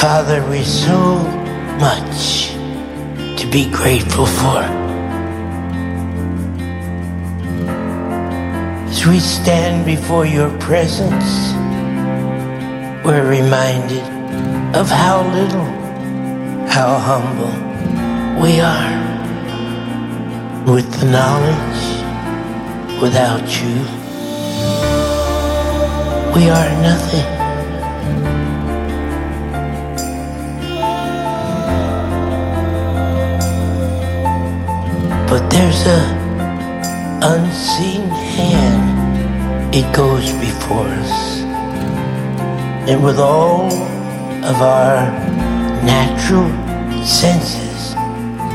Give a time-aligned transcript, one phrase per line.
[0.00, 1.18] Father, we so
[1.78, 2.52] much
[3.38, 4.62] to be grateful for.
[8.88, 11.52] As we stand before your presence,
[13.04, 14.06] we're reminded
[14.74, 15.66] of how little,
[16.68, 17.52] how humble
[18.40, 18.96] we are
[20.66, 22.05] with the knowledge
[23.00, 23.76] without you.
[26.34, 27.26] We are nothing.
[35.28, 36.02] But there's a
[37.22, 39.74] unseen hand.
[39.74, 41.40] It goes before us.
[42.88, 43.66] And with all
[44.44, 45.10] of our
[45.84, 46.48] natural
[47.04, 47.94] senses,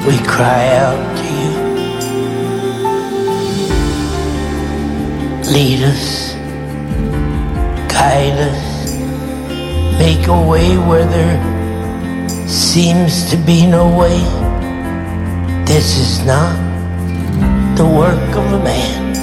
[0.06, 1.31] we cry out
[5.52, 6.34] Lead us,
[7.92, 8.94] guide us,
[10.00, 11.38] make a way where there
[12.48, 14.18] seems to be no way.
[15.66, 16.56] This is not
[17.76, 19.14] the work of a man,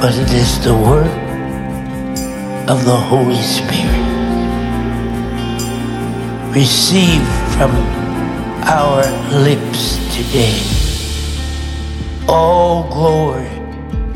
[0.00, 1.10] but it is the work
[2.70, 4.06] of the Holy Spirit.
[6.54, 7.72] Receive from
[8.62, 9.02] our
[9.42, 10.62] lips today
[12.28, 13.59] all glory,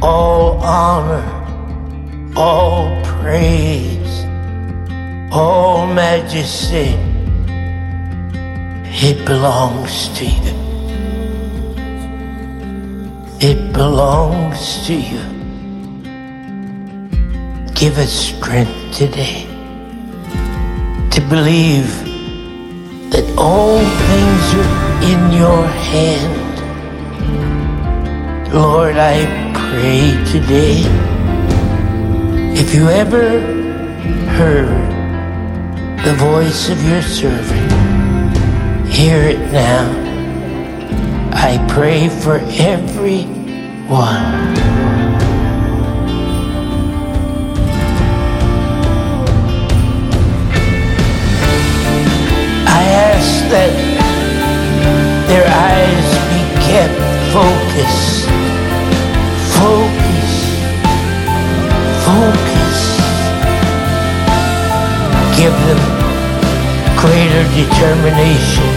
[0.02, 1.24] all honor,
[2.36, 4.24] all praise,
[5.32, 6.98] all majesty.
[9.06, 10.54] It belongs to you.
[13.40, 15.20] It belongs to you.
[17.74, 19.46] Give us strength today
[21.10, 21.90] to believe
[23.10, 26.43] that all things are in your hand.
[28.54, 30.84] Lord, I pray today,
[32.54, 33.40] if you ever
[34.38, 34.68] heard
[36.04, 37.72] the voice of your servant,
[38.86, 39.90] hear it now.
[41.32, 43.18] I pray for everyone.
[52.70, 53.72] I ask that
[55.26, 57.00] their eyes be kept
[57.32, 58.23] focused.
[62.04, 62.78] Focus.
[65.38, 65.80] Give them
[67.00, 68.70] greater determination.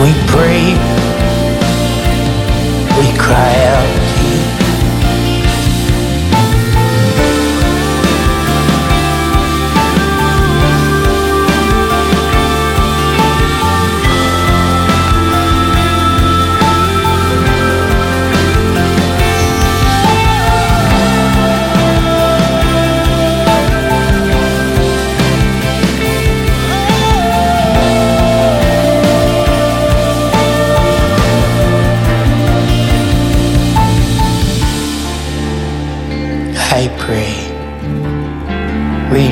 [0.00, 0.97] We pray.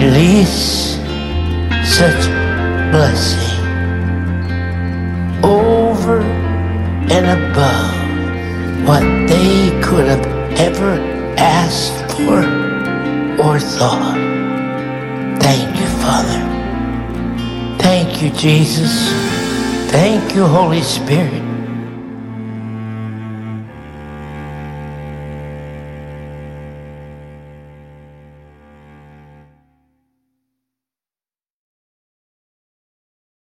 [0.07, 1.01] Release
[1.83, 2.23] such
[2.93, 3.59] blessing
[5.43, 6.21] over
[7.11, 10.25] and above what they could have
[10.61, 10.93] ever
[11.37, 12.39] asked for
[13.45, 14.17] or thought.
[15.41, 16.41] Thank you, Father.
[17.83, 18.93] Thank you, Jesus.
[19.91, 21.46] Thank you, Holy Spirit.